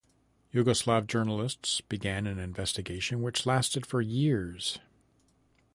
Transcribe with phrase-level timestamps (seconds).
[0.51, 4.79] Yugoslav journalists began an investigation which lasted for years.